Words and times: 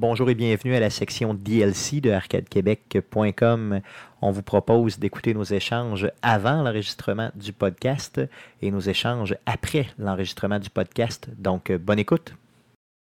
Bonjour 0.00 0.30
et 0.30 0.34
bienvenue 0.34 0.74
à 0.74 0.80
la 0.80 0.88
section 0.88 1.34
DLC 1.34 2.00
de 2.00 2.10
arcadequebec.com. 2.10 3.82
On 4.22 4.30
vous 4.30 4.42
propose 4.42 4.98
d'écouter 4.98 5.34
nos 5.34 5.44
échanges 5.44 6.10
avant 6.22 6.62
l'enregistrement 6.62 7.30
du 7.34 7.52
podcast 7.52 8.18
et 8.62 8.70
nos 8.70 8.80
échanges 8.80 9.36
après 9.44 9.88
l'enregistrement 9.98 10.58
du 10.58 10.70
podcast. 10.70 11.28
Donc, 11.36 11.70
bonne 11.70 11.98
écoute. 11.98 12.34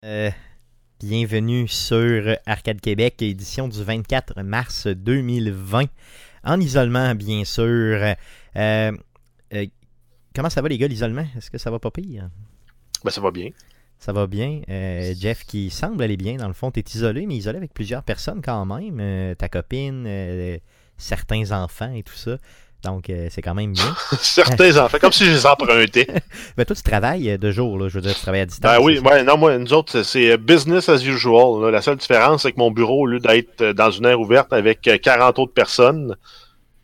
Euh, 0.05 0.33
bienvenue 0.99 1.69
sur 1.69 2.37
Arcade 2.47 2.81
Québec, 2.81 3.23
édition 3.23 3.69
du 3.69 3.85
24 3.85 4.43
mars 4.43 4.89
2020. 4.89 5.85
En 6.43 6.59
isolement, 6.59 7.15
bien 7.15 7.45
sûr. 7.45 8.17
Euh, 8.57 8.93
euh, 9.55 9.67
comment 10.35 10.51
ça 10.51 10.61
va 10.61 10.69
les 10.69 10.79
gars, 10.79 10.89
l'isolement? 10.89 11.27
Est-ce 11.37 11.49
que 11.49 11.59
ça 11.59 11.71
va 11.71 11.79
pas 11.79 11.93
pire? 11.93 12.29
Ben, 13.05 13.11
ça 13.13 13.21
va 13.21 13.31
bien. 13.31 13.51
Ça 14.03 14.13
va 14.13 14.27
bien. 14.27 14.63
Euh, 14.69 15.15
Jeff 15.17 15.45
qui 15.47 15.71
semble 15.71 16.03
aller 16.03 16.17
bien. 16.17 16.35
Dans 16.35 16.49
le 16.49 16.55
fond, 16.55 16.73
tu 16.73 16.81
es 16.81 16.85
isolé, 16.93 17.25
mais 17.25 17.37
isolé 17.37 17.59
avec 17.59 17.73
plusieurs 17.73 18.03
personnes 18.03 18.43
quand 18.45 18.65
même. 18.67 18.99
Euh, 19.01 19.37
ta 19.37 19.49
copine, 19.49 20.07
euh, 20.09 20.59
certains 20.97 21.53
enfants 21.53 21.93
et 21.95 22.03
tout 22.03 22.17
ça. 22.17 22.37
Donc, 22.83 23.13
c'est 23.31 23.43
quand 23.43 23.55
même 23.55 23.73
bien. 23.73 23.95
certains 24.21 24.77
enfants, 24.77 24.99
comme 25.01 25.13
si 25.13 25.25
je 25.25 25.31
les 25.31 25.47
empruntais. 25.47 26.09
ben, 26.57 26.65
toi, 26.65 26.75
tu 26.75 26.83
travailles 26.83 27.39
de 27.39 27.51
jour, 27.53 27.79
là. 27.79 27.87
je 27.87 27.95
veux 27.95 28.01
dire, 28.01 28.13
tu 28.13 28.21
travailles 28.23 28.41
à 28.41 28.47
distance. 28.47 28.77
Ben 28.77 28.83
oui, 28.83 28.99
ouais, 28.99 29.23
non, 29.23 29.39
moi, 29.39 29.57
nous 29.57 29.73
autres, 29.73 30.03
c'est 30.03 30.37
business 30.37 30.89
as 30.89 31.05
usual. 31.07 31.71
La 31.71 31.81
seule 31.81 31.99
différence, 31.99 32.43
c'est 32.43 32.51
que 32.51 32.59
mon 32.59 32.73
bureau, 32.73 33.03
au 33.03 33.07
lieu 33.07 33.21
d'être 33.21 33.67
dans 33.67 33.93
une 33.93 34.07
aire 34.07 34.19
ouverte 34.19 34.53
avec 34.53 34.81
40 34.81 35.39
autres 35.39 35.55
personnes, 35.55 36.17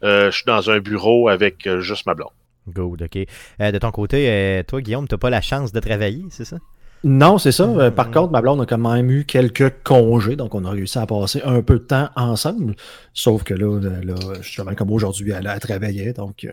je 0.02 0.30
suis 0.30 0.46
dans 0.46 0.70
un 0.70 0.78
bureau 0.78 1.28
avec 1.28 1.68
juste 1.80 2.06
ma 2.06 2.14
blonde. 2.14 2.30
Good, 2.68 3.02
OK. 3.02 3.26
de 3.58 3.78
ton 3.78 3.90
côté, 3.90 4.62
toi, 4.68 4.80
Guillaume, 4.80 5.08
tu 5.08 5.16
n'as 5.16 5.18
pas 5.18 5.30
la 5.30 5.40
chance 5.40 5.72
de 5.72 5.80
travailler, 5.80 6.22
c'est 6.30 6.44
ça? 6.44 6.58
Non, 7.04 7.38
c'est 7.38 7.52
ça. 7.52 7.64
Euh, 7.64 7.90
par 7.90 8.10
contre, 8.10 8.32
ma 8.32 8.40
blonde 8.40 8.60
a 8.60 8.66
quand 8.66 8.78
même 8.78 9.10
eu 9.10 9.24
quelques 9.24 9.82
congés, 9.84 10.36
donc 10.36 10.54
on 10.54 10.64
a 10.64 10.70
réussi 10.70 10.98
à 10.98 11.06
passer 11.06 11.40
un 11.44 11.62
peu 11.62 11.74
de 11.74 11.84
temps 11.84 12.08
ensemble. 12.16 12.74
Sauf 13.14 13.44
que 13.44 13.54
là, 13.54 13.78
là 13.80 14.14
justement, 14.40 14.74
comme 14.74 14.92
aujourd'hui, 14.92 15.32
elle 15.36 15.46
a 15.46 15.58
travaillé, 15.58 16.12
donc. 16.12 16.44
Euh, 16.44 16.50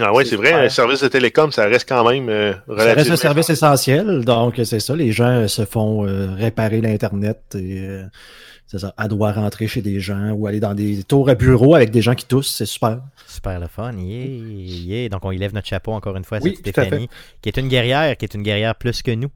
ah 0.00 0.10
oui, 0.14 0.24
c'est 0.26 0.36
vrai, 0.36 0.52
un 0.52 0.68
service 0.70 1.02
de 1.02 1.08
télécom, 1.08 1.52
ça 1.52 1.66
reste 1.66 1.86
quand 1.86 2.08
même 2.08 2.28
euh, 2.30 2.54
relativement. 2.66 2.78
Ça 2.78 2.94
reste 2.94 3.10
un 3.10 3.16
service 3.16 3.50
essentiel, 3.50 4.24
donc 4.24 4.54
c'est 4.64 4.80
ça. 4.80 4.96
Les 4.96 5.12
gens 5.12 5.46
se 5.48 5.64
font 5.66 6.06
réparer 6.36 6.80
l'Internet 6.80 7.40
et 7.54 8.00
c'est 8.66 8.78
ça. 8.78 8.94
Elle 8.98 9.08
doit 9.08 9.32
rentrer 9.32 9.66
chez 9.66 9.82
des 9.82 10.00
gens 10.00 10.30
ou 10.30 10.46
aller 10.46 10.60
dans 10.60 10.72
des 10.72 11.02
tours 11.02 11.28
à 11.28 11.34
bureau 11.34 11.74
avec 11.74 11.90
des 11.90 12.00
gens 12.00 12.14
qui 12.14 12.24
toussent, 12.24 12.54
c'est 12.54 12.64
super. 12.64 13.00
Super 13.26 13.60
le 13.60 13.66
fun, 13.66 13.92
yeah, 13.98 14.26
yeah. 14.26 15.08
Donc 15.10 15.26
on 15.26 15.30
y 15.30 15.36
lève 15.36 15.52
notre 15.52 15.66
chapeau 15.66 15.92
encore 15.92 16.16
une 16.16 16.24
fois 16.24 16.38
à 16.38 16.40
Stéphanie, 16.40 17.10
qui 17.42 17.50
est 17.50 17.58
une 17.58 17.68
guerrière, 17.68 18.16
qui 18.16 18.24
est 18.24 18.34
une 18.34 18.42
guerrière 18.42 18.74
plus 18.74 19.02
que 19.02 19.10
nous. 19.10 19.28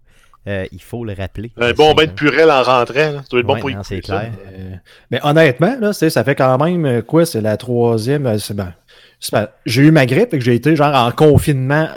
Euh, 0.48 0.64
il 0.70 0.80
faut 0.80 1.04
le 1.04 1.12
rappeler. 1.12 1.50
Un 1.60 1.72
bon 1.72 1.92
bain 1.94 2.06
de 2.06 2.12
purée 2.12 2.44
en 2.44 2.62
rentrant. 2.62 2.94
Ça 2.94 3.24
doit 3.30 3.40
être 3.40 3.46
bon 3.46 3.58
pour 3.58 3.70
non, 3.70 3.82
C'est 3.82 4.00
clair. 4.00 4.30
Euh, 4.52 4.74
mais 5.10 5.20
honnêtement, 5.24 5.76
là, 5.80 5.92
ça 5.92 6.24
fait 6.24 6.36
quand 6.36 6.64
même 6.64 6.86
euh, 6.86 7.02
quoi? 7.02 7.26
C'est 7.26 7.40
la 7.40 7.56
troisième. 7.56 8.22
Ben, 8.22 9.48
j'ai 9.64 9.82
eu 9.82 9.90
ma 9.90 10.06
grippe 10.06 10.34
et 10.34 10.38
que 10.38 10.44
j'ai 10.44 10.54
été 10.54 10.76
genre 10.76 10.94
en 10.94 11.10
confinement. 11.10 11.88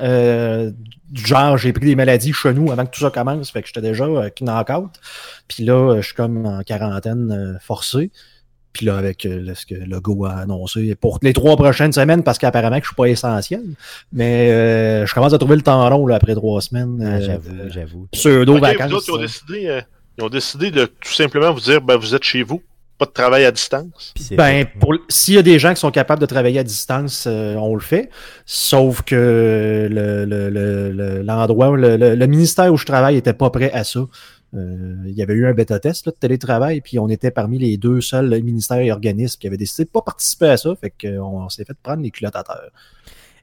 genre, 1.14 1.58
j'ai 1.58 1.74
pris 1.74 1.86
des 1.86 1.96
maladies 1.96 2.34
chez 2.34 2.54
nous 2.54 2.72
avant 2.72 2.86
que 2.86 2.92
tout 2.92 3.02
ça 3.02 3.12
commence. 3.12 3.52
Fait 3.52 3.62
que 3.62 3.68
j'étais 3.68 3.82
déjà 3.82 4.06
knock-out. 4.42 4.92
Puis 5.48 5.64
là, 5.64 5.98
je 5.98 6.06
suis 6.08 6.16
comme 6.16 6.46
en 6.46 6.64
quarantaine 6.64 7.60
forcée. 7.62 8.10
Puis 8.74 8.86
là, 8.86 8.98
avec 8.98 9.26
euh, 9.26 9.54
ce 9.56 9.66
que 9.66 9.76
le 9.76 10.00
go 10.00 10.26
a 10.26 10.34
annoncé 10.34 10.96
pour 10.96 11.20
les 11.22 11.34
trois 11.34 11.56
prochaines 11.56 11.92
semaines, 11.92 12.24
parce 12.24 12.38
qu'apparemment 12.38 12.78
que 12.78 12.84
je 12.84 12.90
suis 12.90 12.96
pas 12.96 13.08
essentiel. 13.08 13.64
Mais 14.14 14.52
euh, 14.52 15.06
je 15.06 15.14
commence 15.14 15.34
à 15.34 15.38
trouver 15.38 15.56
le 15.56 15.62
temps 15.62 15.90
long 15.90 16.06
là, 16.06 16.16
après 16.16 16.36
trois 16.36 16.62
semaines. 16.62 17.02
Ah, 17.04 17.20
j'avoue, 17.20 17.52
euh, 17.52 17.70
j'avoue. 17.70 18.08
Pseudo-vacances. 18.12 19.08
ils, 19.08 19.12
ont 19.12 19.18
décidé, 19.18 19.82
ils 20.18 20.24
ont 20.24 20.30
décidé 20.30 20.72
de 20.72 20.86
tout 20.86 21.14
simplement 21.14 21.52
vous 21.52 21.62
dire 21.62 21.82
ben, 21.82 21.98
vous 21.98 22.14
êtes 22.14 22.24
chez 22.24 22.44
vous, 22.44 22.62
pas 23.00 23.06
de 23.06 23.12
travail 23.12 23.46
à 23.46 23.52
distance. 23.52 24.14
Ben, 24.32 24.66
pour 24.80 24.94
s'il 25.08 25.34
y 25.34 25.38
a 25.38 25.42
des 25.42 25.58
gens 25.58 25.74
qui 25.74 25.80
sont 25.80 25.90
capables 25.90 26.22
de 26.22 26.28
travailler 26.28 26.60
à 26.60 26.64
distance, 26.64 27.26
on 27.28 27.74
le 27.74 27.82
fait. 27.82 28.10
Sauf 28.46 29.02
que 29.02 29.90
l'endroit, 31.26 31.76
le, 31.76 31.98
le, 31.98 32.16
le, 32.16 32.28
ministère 32.28 32.72
où 32.72 32.78
je 32.78 32.86
travaille 32.86 33.16
était 33.16 33.34
pas 33.34 33.50
prêt 33.50 33.72
à 33.72 33.84
ça. 33.84 34.02
Euh, 34.56 34.96
il 35.06 35.14
y 35.14 35.22
avait 35.22 35.34
eu 35.34 35.46
un 35.46 35.54
bêta-test 35.54 36.08
de 36.08 36.12
télétravail, 36.12 36.82
puis 36.82 36.98
on 36.98 37.08
était 37.08 37.32
parmi 37.32 37.60
les 37.60 37.78
deux 37.78 38.02
seuls 38.02 38.30
ministères 38.42 38.80
et 38.80 38.92
organismes 38.92 39.40
qui 39.40 39.48
avaient 39.48 39.58
décidé 39.58 39.84
de 39.84 39.90
ne 39.90 39.94
pas 39.94 40.02
participer 40.02 40.50
à 40.50 40.58
ça. 40.58 40.74
Fait 40.76 40.92
qu'on 40.92 41.50
s'est 41.50 41.66
fait 41.66 41.78
prendre 41.82 42.02
les 42.02 42.12
culottes 42.12 42.36
à 42.36 42.44
terre. 42.44 42.70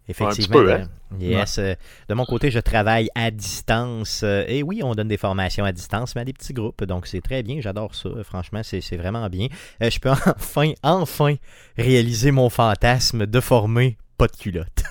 Effectivement. 0.09 0.59
Hein? 0.61 0.89
Euh, 1.15 1.17
yes. 1.21 1.59
Euh, 1.59 1.75
de 2.09 2.15
mon 2.15 2.25
côté, 2.25 2.51
je 2.51 2.59
travaille 2.59 3.09
à 3.15 3.31
distance. 3.31 4.23
et 4.23 4.63
oui, 4.63 4.81
on 4.83 4.95
donne 4.95 5.09
des 5.09 5.17
formations 5.17 5.65
à 5.65 5.73
distance, 5.73 6.15
mais 6.15 6.23
à 6.23 6.25
des 6.25 6.33
petits 6.33 6.53
groupes. 6.53 6.85
Donc, 6.85 7.07
c'est 7.07 7.21
très 7.21 7.43
bien. 7.43 7.61
J'adore 7.61 7.95
ça. 7.95 8.11
Franchement, 8.25 8.63
c'est 8.63 8.97
vraiment 8.97 9.29
bien. 9.29 9.49
je 9.81 9.99
peux 9.99 10.11
enfin, 10.37 10.73
enfin 10.83 11.35
réaliser 11.77 12.31
mon 12.31 12.51
fantasme 12.51 13.27
de 13.27 13.41
former 13.41 13.97
pas 14.17 14.27
de 14.27 14.37
culottes. 14.37 14.85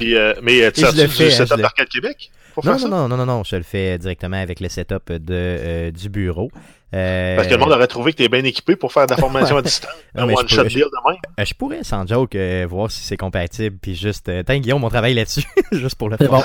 mais 0.00 0.70
tu 0.72 0.84
as-tu 0.84 1.06
du 1.06 1.30
setup 1.30 1.58
d'Arcade 1.58 1.88
Québec? 1.88 2.30
non, 2.64 2.78
non, 2.78 3.08
non, 3.08 3.16
non, 3.16 3.26
non, 3.26 3.44
je 3.44 3.56
le 3.56 3.62
fais 3.62 3.98
directement 3.98 4.36
avec 4.36 4.60
le 4.60 4.68
setup 4.68 5.12
de, 5.12 5.34
euh, 5.34 5.90
du 5.90 6.08
bureau. 6.08 6.50
Euh, 6.94 7.36
Parce 7.36 7.48
que 7.48 7.54
le 7.54 7.58
monde 7.58 7.72
aurait 7.72 7.86
trouvé 7.86 8.12
que 8.12 8.18
tu 8.18 8.24
es 8.24 8.28
bien 8.28 8.44
équipé 8.44 8.76
pour 8.76 8.92
faire 8.92 9.06
de 9.06 9.12
la 9.12 9.16
formation 9.16 9.56
à 9.58 9.62
distance. 9.62 9.90
un 10.14 10.28
one-shot 10.28 10.64
deal 10.64 10.84
de 10.84 11.10
même. 11.10 11.18
Euh, 11.40 11.44
je 11.44 11.54
pourrais, 11.54 11.82
sans 11.84 12.06
joke, 12.06 12.36
voir 12.68 12.90
si 12.90 13.02
c'est 13.02 13.16
compatible. 13.16 13.76
Puis 13.80 13.94
juste, 13.94 14.30
tiens, 14.46 14.58
Guillaume, 14.58 14.84
on 14.84 14.88
travaille 14.88 15.14
là-dessus. 15.14 15.44
juste 15.72 15.96
pour 15.96 16.10
le 16.10 16.16
faire. 16.16 16.28
Bon. 16.28 16.42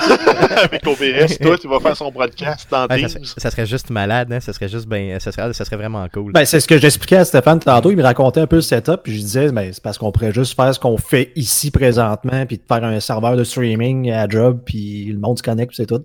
Avec 0.56 0.86
OBS, 0.86 1.38
toi, 1.38 1.58
tu 1.58 1.68
vas 1.68 1.80
faire 1.80 1.96
son 1.96 2.10
broadcast 2.10 2.70
dans 2.70 2.88
Teams. 2.88 3.08
Ça, 3.36 3.50
serait 3.50 3.66
juste 3.66 3.90
malade, 3.90 4.32
hein? 4.32 4.40
Ça 4.40 4.52
serait 4.52 4.68
juste 4.68 4.86
ben, 4.86 5.20
ça 5.20 5.32
serait, 5.32 5.52
ça 5.52 5.64
serait 5.64 5.76
vraiment 5.76 6.06
cool. 6.12 6.32
Ben, 6.32 6.44
c'est 6.44 6.60
ce 6.60 6.68
que 6.68 6.78
j'expliquais 6.78 7.16
à 7.16 7.24
Stéphane 7.24 7.58
tantôt. 7.60 7.90
Il 7.90 7.96
me 7.96 8.02
racontait 8.02 8.40
un 8.40 8.46
peu 8.46 8.56
le 8.56 8.62
setup. 8.62 9.02
Puis 9.02 9.14
je 9.14 9.20
disais, 9.20 9.52
ben, 9.52 9.70
c'est 9.72 9.82
parce 9.82 9.98
qu'on 9.98 10.12
pourrait 10.12 10.32
juste 10.32 10.56
faire 10.56 10.74
ce 10.74 10.80
qu'on 10.80 10.96
fait 10.96 11.32
ici 11.36 11.70
présentement. 11.70 12.46
Puis 12.46 12.56
de 12.56 12.62
faire 12.66 12.84
un 12.84 13.00
serveur 13.00 13.36
de 13.36 13.44
streaming 13.44 14.10
à 14.10 14.28
job. 14.28 14.60
Puis 14.64 15.04
le 15.06 15.18
monde 15.18 15.36
se 15.36 15.42
connecte. 15.42 15.72
c'est 15.74 15.86
tout. 15.86 16.02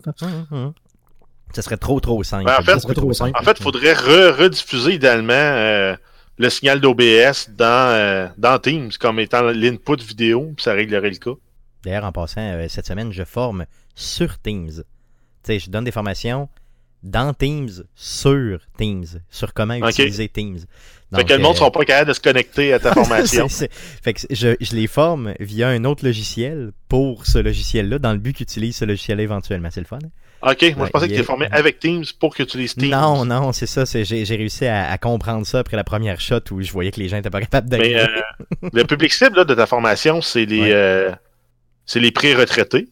Ce 1.56 1.62
serait 1.62 1.78
trop, 1.78 2.00
trop 2.00 2.24
simple. 2.24 2.46
Ben, 2.46 2.58
en 2.60 3.44
fait, 3.44 3.56
il 3.60 3.64
faudrait 3.64 3.94
rediffuser 3.94 4.94
idéalement 4.94 5.34
euh, 5.34 5.96
le 6.38 6.50
signal 6.50 6.82
d'OBS 6.82 7.50
dans, 7.50 7.94
euh, 7.94 8.28
dans 8.38 8.58
Teams 8.60 8.92
comme 9.00 9.20
étant 9.20 9.42
l'input 9.44 9.98
vidéo, 9.98 10.54
puis 10.56 10.64
ça 10.64 10.74
réglerait 10.74 11.12
le 11.12 11.18
cas. 11.18 11.38
D'ailleurs, 11.84 12.06
en 12.06 12.12
passant, 12.12 12.42
euh, 12.42 12.66
cette 12.70 12.88
semaine, 12.88 13.12
je 13.12 13.24
forme 13.24 13.66
sur 13.94 14.40
Teams. 14.40 14.72
Tu 14.72 14.84
sais, 15.44 15.60
je 15.60 15.70
donne 15.70 15.84
des 15.84 15.92
formations 15.92 16.50
dans 17.04 17.34
Teams, 17.34 17.84
sur 17.96 18.62
Teams, 18.78 19.06
sur 19.30 19.54
comment 19.54 19.76
utiliser 19.76 20.30
Teams. 20.30 20.60
fait 21.14 21.26
que 21.26 21.34
le 21.34 21.40
monde 21.40 21.52
ne 21.52 21.58
sera 21.58 21.72
pas 21.72 21.84
capable 21.84 22.08
de 22.08 22.14
se 22.14 22.22
connecter 22.22 22.74
à 22.74 22.80
ta 22.80 22.94
formation. 22.94 23.48
Fait 23.50 24.14
que 24.14 24.22
je, 24.30 24.56
je, 24.60 24.76
les 24.76 24.88
forme 24.88 25.34
via 25.40 25.68
un 25.68 25.84
autre 25.84 26.06
logiciel 26.06 26.72
pour 26.88 27.26
ce 27.26 27.40
logiciel-là, 27.40 28.00
dans 28.00 28.14
le 28.14 28.20
but 28.20 28.38
qu'ils 28.38 28.46
utilisent 28.46 28.78
ce 28.78 28.86
logiciel 28.86 29.20
éventuellement. 29.20 29.70
C'est 29.70 29.82
le 29.82 29.86
fun. 29.86 30.00
Hein? 30.02 30.10
OK, 30.46 30.76
moi 30.76 30.88
je 30.88 30.92
pensais 30.92 31.08
que 31.08 31.14
tu 31.14 31.20
étais 31.20 31.24
formé 31.24 31.48
avec 31.52 31.80
Teams 31.80 32.04
pour 32.20 32.36
que 32.36 32.44
tu 32.44 32.58
utilises 32.58 32.76
Teams. 32.76 32.90
Non, 32.90 33.24
non, 33.26 33.54
c'est 33.54 33.66
ça. 33.66 33.84
J'ai 33.86 34.36
réussi 34.36 34.66
à, 34.66 34.98
comprendre 34.98 35.46
ça 35.46 35.60
après 35.60 35.78
la 35.78 35.86
première 35.86 36.20
shot 36.20 36.42
où 36.52 36.62
je 36.62 36.72
voyais 36.72 36.92
que 36.92 37.00
les 37.00 37.08
gens 37.08 37.16
n'étaient 37.16 37.30
pas 37.30 37.40
capables 37.40 37.70
de. 37.70 37.78
Mais 37.78 37.96
euh, 37.96 38.08
le 38.74 38.84
public 38.84 39.14
cible 39.14 39.46
de 39.46 39.54
ta 39.54 39.66
formation, 39.66 40.22
c'est 40.22 40.46
les, 40.46 40.72
euh, 40.72 41.12
les 41.96 42.12
pré-retraités. 42.12 42.90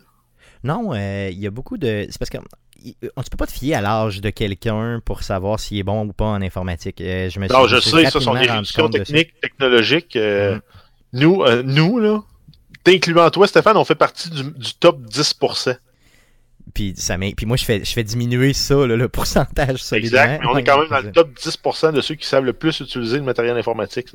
Non, 0.64 0.94
euh, 0.94 1.30
il 1.32 1.40
y 1.40 1.48
a 1.48 1.52
beaucoup 1.52 1.78
de. 1.78 2.08
C'est 2.10 2.18
parce 2.18 2.30
que 2.30 2.38
on 2.38 3.22
ne 3.22 3.24
peut 3.24 3.38
pas 3.38 3.48
te 3.48 3.52
fier 3.52 3.76
à 3.76 3.82
l'âge 3.82 4.22
de 4.22 4.30
quelqu'un 4.30 5.02
pour 5.04 5.22
savoir 5.22 5.60
s'il 5.60 5.78
est 5.78 5.84
bon 5.84 6.08
ou 6.08 6.14
pas 6.14 6.26
en 6.26 6.42
informatique. 6.42 6.96
je 7.00 7.40
me 7.40 7.48
non, 7.48 7.68
je 7.68 7.80
sais, 7.80 8.10
ça 8.10 8.20
sont 8.20 8.34
des 8.34 8.48
réductions 8.48 8.90
techniques, 8.90 9.40
technologiques. 9.42 10.16
Mm. 10.16 10.62
Nous, 11.14 11.44
nous, 11.64 12.00
là, 12.00 12.24
t'incluant 12.86 13.30
toi, 13.30 13.46
Stéphane, 13.46 13.76
on 13.76 13.84
fait 13.84 13.96
partie 13.96 14.30
du, 14.30 14.44
du 14.44 14.74
top 14.74 15.02
10%. 15.02 15.76
Puis, 16.74 16.94
ça 16.96 17.18
puis 17.18 17.46
moi, 17.46 17.58
je 17.58 17.66
fais, 17.66 17.84
je 17.84 17.92
fais 17.92 18.04
diminuer 18.04 18.54
ça, 18.54 18.76
le 18.86 19.08
pourcentage. 19.08 19.82
Exact, 19.94 20.42
mais 20.42 20.48
on 20.48 20.58
est 20.58 20.64
quand 20.64 20.80
même 20.80 20.90
dans 20.90 21.00
le 21.00 21.12
top 21.12 21.30
10% 21.38 21.94
de 21.94 22.02
ceux 22.02 22.16
qui 22.16 22.26
savent 22.26 22.46
le 22.46 22.54
plus 22.54 22.80
utiliser 22.80 23.18
le 23.18 23.24
matériel 23.24 23.58
informatique. 23.58 24.10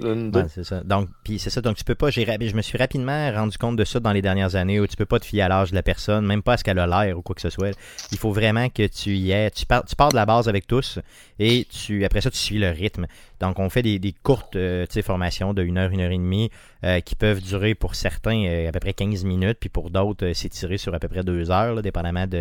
c'est 0.48 0.64
ça. 0.64 0.80
Donc, 0.84 1.08
puis 1.24 1.38
c'est 1.38 1.50
ça. 1.50 1.60
Donc, 1.60 1.76
tu 1.76 1.84
peux 1.84 1.94
pas. 1.94 2.10
Je 2.10 2.56
me 2.56 2.62
suis 2.62 2.78
rapidement 2.78 3.32
rendu 3.32 3.58
compte 3.58 3.76
de 3.76 3.84
ça 3.84 4.00
dans 4.00 4.12
les 4.12 4.22
dernières 4.22 4.56
années 4.56 4.80
où 4.80 4.86
tu 4.86 4.96
peux 4.96 5.06
pas 5.06 5.18
te 5.18 5.26
fier 5.26 5.42
à 5.42 5.48
l'âge 5.48 5.70
de 5.70 5.74
la 5.74 5.82
personne, 5.82 6.26
même 6.26 6.42
pas 6.42 6.54
à 6.54 6.56
ce 6.56 6.64
qu'elle 6.64 6.78
a 6.78 6.86
l'air 6.86 7.18
ou 7.18 7.22
quoi 7.22 7.34
que 7.34 7.40
ce 7.40 7.50
soit. 7.50 7.76
Il 8.12 8.18
faut 8.18 8.32
vraiment 8.32 8.68
que 8.68 8.86
tu 8.86 9.10
y 9.10 9.32
aies. 9.32 9.50
Tu 9.50 9.66
pars, 9.66 9.84
tu 9.84 9.96
pars 9.96 10.10
de 10.10 10.16
la 10.16 10.26
base 10.26 10.48
avec 10.48 10.66
tous 10.66 10.98
et 11.38 11.66
tu 11.70 12.04
après 12.04 12.20
ça, 12.20 12.30
tu 12.30 12.38
suis 12.38 12.58
le 12.58 12.70
rythme. 12.70 13.06
Donc, 13.40 13.58
on 13.58 13.68
fait 13.68 13.82
des, 13.82 13.98
des 13.98 14.12
courtes 14.12 14.56
euh, 14.56 14.86
formations 15.02 15.52
de 15.52 15.62
1 15.62 15.76
heure, 15.76 15.90
1 15.92 16.00
heure 16.00 16.10
et 16.10 16.16
demie 16.16 16.50
euh, 16.84 17.00
qui 17.00 17.14
peuvent 17.14 17.42
durer 17.42 17.74
pour 17.74 17.94
certains 17.94 18.44
euh, 18.46 18.68
à 18.68 18.72
peu 18.72 18.80
près 18.80 18.94
15 18.94 19.24
minutes, 19.24 19.58
puis 19.60 19.68
pour 19.68 19.90
d'autres, 19.90 20.32
s'étirer 20.32 20.78
sur 20.78 20.94
à 20.94 20.98
peu 20.98 21.08
près 21.08 21.22
2 21.22 21.50
heures, 21.50 21.82
dépendamment 21.82 22.26
de, 22.26 22.35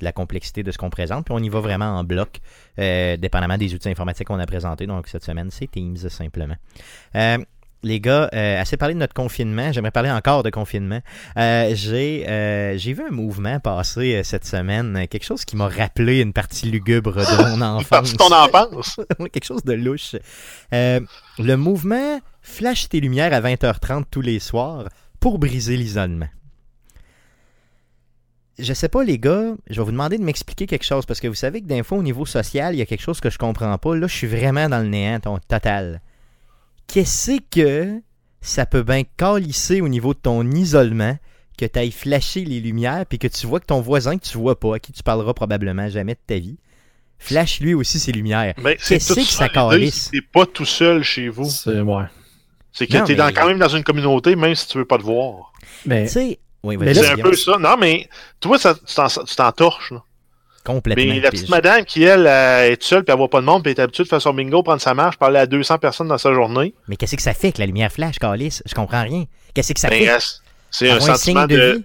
la 0.00 0.12
complexité 0.12 0.62
de 0.62 0.70
ce 0.70 0.78
qu'on 0.78 0.90
présente. 0.90 1.24
Puis 1.24 1.34
on 1.34 1.42
y 1.42 1.48
va 1.48 1.60
vraiment 1.60 1.98
en 1.98 2.04
bloc, 2.04 2.40
dépendamment 2.76 3.58
des 3.58 3.74
outils 3.74 3.88
informatiques 3.88 4.26
qu'on 4.28 4.38
a 4.38 4.46
présentés. 4.46 4.86
Donc, 4.86 5.08
cette 5.08 5.24
semaine, 5.24 5.50
c'est 5.50 5.70
Teams 5.70 5.96
simplement. 5.96 6.56
les 7.82 8.00
gars, 8.00 8.28
euh, 8.34 8.60
assez 8.60 8.76
parlé 8.76 8.94
de 8.94 8.98
notre 8.98 9.14
confinement. 9.14 9.72
J'aimerais 9.72 9.90
parler 9.90 10.10
encore 10.10 10.42
de 10.42 10.50
confinement. 10.50 11.00
Euh, 11.36 11.72
j'ai, 11.74 12.28
euh, 12.28 12.76
j'ai 12.76 12.92
vu 12.92 13.02
un 13.08 13.10
mouvement 13.12 13.58
passer 13.60 14.16
euh, 14.16 14.22
cette 14.22 14.44
semaine, 14.44 14.96
euh, 14.96 15.06
quelque 15.06 15.24
chose 15.24 15.44
qui 15.44 15.56
m'a 15.56 15.68
rappelé 15.68 16.20
une 16.20 16.32
partie 16.32 16.66
lugubre 16.70 17.14
de 17.14 17.50
mon 17.50 17.62
enfance. 17.62 18.14
Ton 18.18 18.32
enfance. 18.32 19.00
Quelque 19.32 19.44
chose 19.44 19.64
de 19.64 19.72
louche. 19.72 20.16
Euh, 20.74 21.00
le 21.38 21.56
mouvement 21.56 22.20
Flash 22.42 22.88
tes 22.88 23.00
lumières 23.00 23.32
à 23.34 23.40
20h30 23.40 24.04
tous 24.10 24.22
les 24.22 24.38
soirs 24.38 24.88
pour 25.20 25.38
briser 25.38 25.76
l'isolement. 25.76 26.28
Je 28.62 28.72
sais 28.74 28.88
pas, 28.88 29.02
les 29.04 29.18
gars, 29.18 29.54
je 29.68 29.80
vais 29.80 29.84
vous 29.84 29.90
demander 29.92 30.18
de 30.18 30.22
m'expliquer 30.24 30.66
quelque 30.66 30.84
chose 30.84 31.06
parce 31.06 31.20
que 31.20 31.28
vous 31.28 31.34
savez 31.34 31.60
que 31.62 31.66
d'un 31.66 31.82
fois, 31.82 31.98
au 31.98 32.02
niveau 32.02 32.26
social, 32.26 32.74
il 32.74 32.78
y 32.78 32.82
a 32.82 32.86
quelque 32.86 33.02
chose 33.02 33.20
que 33.20 33.30
je 33.30 33.38
comprends 33.38 33.76
pas. 33.78 33.94
Là, 33.96 34.06
je 34.06 34.14
suis 34.14 34.26
vraiment 34.26 34.68
dans 34.68 34.78
le 34.80 34.88
néant 34.88 35.20
ton, 35.20 35.38
total. 35.38 36.00
Qu'est-ce 36.86 37.38
que 37.50 38.00
ça 38.40 38.66
peut 38.66 38.82
bien 38.82 39.02
calisser 39.16 39.80
au 39.80 39.88
niveau 39.88 40.14
de 40.14 40.18
ton 40.18 40.48
isolement 40.50 41.16
que 41.58 41.66
tu 41.66 41.78
ailles 41.78 41.90
flasher 41.92 42.44
les 42.44 42.60
lumières 42.60 43.04
puis 43.06 43.18
que 43.18 43.28
tu 43.28 43.46
vois 43.46 43.60
que 43.60 43.66
ton 43.66 43.80
voisin 43.80 44.16
que 44.18 44.24
tu 44.26 44.38
vois 44.38 44.58
pas, 44.58 44.76
à 44.76 44.78
qui 44.78 44.92
tu 44.92 45.02
parleras 45.02 45.34
probablement 45.34 45.88
jamais 45.88 46.14
de 46.14 46.20
ta 46.26 46.38
vie, 46.38 46.56
flash 47.18 47.60
lui 47.60 47.74
aussi 47.74 47.98
ses 48.00 48.12
lumières? 48.12 48.54
Mais 48.62 48.76
c'est 48.80 48.94
Qu'est-ce 48.94 49.14
que 49.14 49.20
ça 49.22 49.48
calisse? 49.48 50.10
T'es 50.10 50.22
pas 50.22 50.46
tout 50.46 50.64
seul 50.64 51.02
chez 51.02 51.28
vous. 51.28 51.44
C'est 51.50 51.80
ouais. 51.80 52.04
C'est 52.72 52.86
que 52.86 52.92
t'es 52.92 53.02
mais- 53.08 53.14
dans- 53.14 53.32
quand 53.32 53.46
même 53.46 53.58
dans 53.58 53.68
une 53.68 53.84
communauté, 53.84 54.36
même 54.36 54.54
si 54.54 54.66
tu 54.68 54.78
veux 54.78 54.84
pas 54.84 54.96
te 54.98 55.02
voir. 55.02 55.52
Mais 55.86 56.04
Tu 56.06 56.12
sais, 56.12 56.38
oui, 56.62 56.76
Mais 56.76 56.94
C'est 56.94 57.08
un 57.10 57.16
peu 57.16 57.34
ça. 57.36 57.56
Non, 57.58 57.76
mais 57.78 58.08
toi, 58.40 58.58
ça, 58.58 58.74
tu 58.74 58.94
t'en- 58.94 59.06
tu 59.08 59.34
t'entorches. 59.36 59.90
là. 59.92 60.02
complètement. 60.64 61.04
Mais 61.14 61.20
la 61.20 61.30
petite 61.30 61.48
madame 61.48 61.84
qui, 61.84 62.02
elle, 62.04 62.26
est 62.26 62.82
seule, 62.82 63.02
puis 63.04 63.12
elle 63.12 63.18
voit 63.18 63.28
pas 63.30 63.40
de 63.40 63.46
monde, 63.46 63.62
puis 63.62 63.72
elle 63.72 63.78
est 63.78 63.82
habituée 63.82 64.04
de 64.04 64.08
faire 64.08 64.20
son 64.20 64.34
bingo, 64.34 64.62
prendre 64.62 64.80
sa 64.80 64.92
marche, 64.94 65.16
parler 65.16 65.38
à 65.38 65.46
200 65.46 65.78
personnes 65.78 66.08
dans 66.08 66.18
sa 66.18 66.32
journée. 66.34 66.74
Mais 66.86 66.96
qu'est-ce 66.96 67.16
que 67.16 67.22
ça 67.22 67.32
fait 67.34 67.52
que 67.52 67.58
la 67.60 67.66
lumière 67.66 67.90
flash, 67.90 68.18
Calice? 68.18 68.62
Je 68.66 68.74
comprends 68.74 69.02
rien. 69.02 69.24
Qu'est-ce 69.54 69.72
que 69.72 69.80
ça 69.80 69.88
Ben, 69.88 70.04
fait? 70.04 70.22
c'est 70.70 70.90
un 70.90 71.00
sentiment 71.00 71.40
signe 71.46 71.56
de. 71.56 71.72
vie? 71.78 71.84